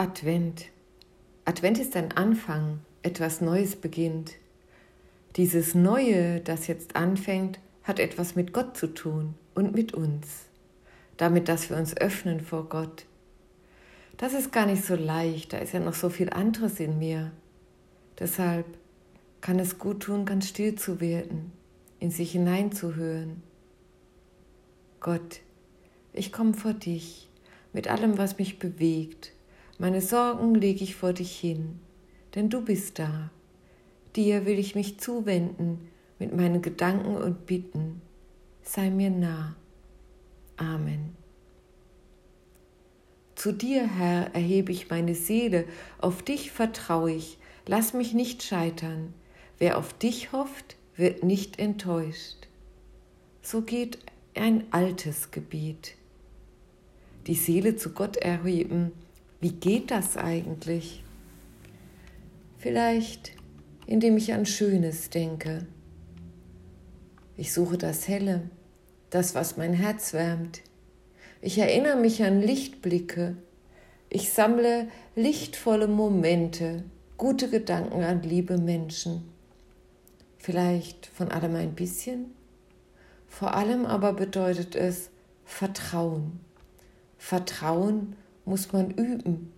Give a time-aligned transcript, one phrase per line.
[0.00, 0.64] Advent.
[1.44, 4.32] Advent ist ein Anfang, etwas Neues beginnt.
[5.36, 10.46] Dieses Neue, das jetzt anfängt, hat etwas mit Gott zu tun und mit uns.
[11.18, 13.04] Damit, dass wir uns öffnen vor Gott.
[14.16, 17.30] Das ist gar nicht so leicht, da ist ja noch so viel anderes in mir.
[18.18, 18.64] Deshalb
[19.42, 21.52] kann es gut tun, ganz still zu werden,
[21.98, 23.42] in sich hineinzuhören.
[24.98, 25.40] Gott,
[26.14, 27.28] ich komme vor dich
[27.74, 29.34] mit allem, was mich bewegt.
[29.80, 31.80] Meine Sorgen lege ich vor dich hin,
[32.34, 33.30] denn du bist da.
[34.14, 35.88] Dir will ich mich zuwenden
[36.18, 38.02] mit meinen Gedanken und Bitten.
[38.62, 39.56] Sei mir nah.
[40.58, 41.16] Amen.
[43.34, 45.64] Zu dir, Herr, erhebe ich meine Seele,
[45.96, 49.14] auf dich vertraue ich, lass mich nicht scheitern.
[49.56, 52.48] Wer auf dich hofft, wird nicht enttäuscht.
[53.40, 53.98] So geht
[54.34, 55.94] ein altes Gebet.
[57.26, 58.92] Die Seele zu Gott erheben,
[59.40, 61.02] wie geht das eigentlich?
[62.58, 63.32] Vielleicht,
[63.86, 65.66] indem ich an Schönes denke.
[67.36, 68.50] Ich suche das Helle,
[69.08, 70.60] das, was mein Herz wärmt.
[71.40, 73.36] Ich erinnere mich an Lichtblicke.
[74.10, 76.84] Ich sammle lichtvolle Momente,
[77.16, 79.22] gute Gedanken an liebe Menschen.
[80.36, 82.34] Vielleicht von allem ein bisschen.
[83.26, 85.08] Vor allem aber bedeutet es
[85.44, 86.40] Vertrauen.
[87.16, 88.16] Vertrauen
[88.50, 89.52] muss man üben.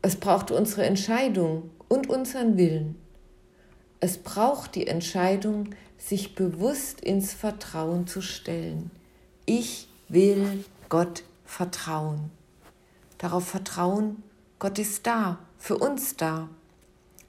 [0.00, 2.96] Es braucht unsere Entscheidung und unseren Willen.
[4.00, 8.90] Es braucht die Entscheidung, sich bewusst ins Vertrauen zu stellen.
[9.44, 12.30] Ich will Gott vertrauen.
[13.18, 14.22] Darauf vertrauen,
[14.58, 16.48] Gott ist da, für uns da.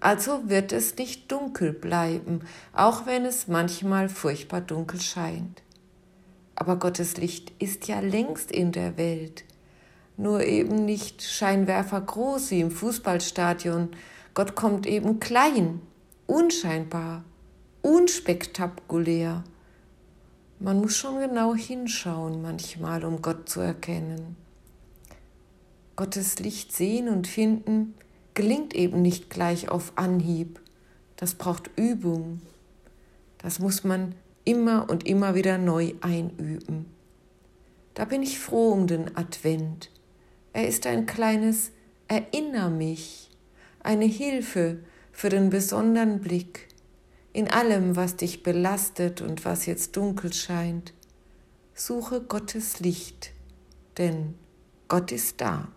[0.00, 2.40] Also wird es nicht dunkel bleiben,
[2.72, 5.62] auch wenn es manchmal furchtbar dunkel scheint.
[6.56, 9.44] Aber Gottes Licht ist ja längst in der Welt
[10.16, 13.90] nur eben nicht Scheinwerfer groß wie im Fußballstadion.
[14.34, 15.80] Gott kommt eben klein,
[16.26, 17.24] unscheinbar,
[17.82, 19.44] unspektakulär.
[20.58, 24.36] Man muss schon genau hinschauen manchmal, um Gott zu erkennen.
[25.96, 27.94] Gottes Licht sehen und finden
[28.34, 30.60] gelingt eben nicht gleich auf Anhieb.
[31.16, 32.40] Das braucht Übung.
[33.38, 34.14] Das muss man
[34.44, 36.86] immer und immer wieder neu einüben.
[37.94, 39.90] Da bin ich froh um den Advent.
[40.52, 41.72] Er ist ein kleines
[42.08, 43.30] Erinner mich,
[43.80, 44.78] eine Hilfe
[45.12, 46.68] für den besonderen Blick
[47.32, 50.92] in allem, was dich belastet und was jetzt dunkel scheint.
[51.74, 53.32] Suche Gottes Licht,
[53.96, 54.34] denn
[54.88, 55.68] Gott ist da.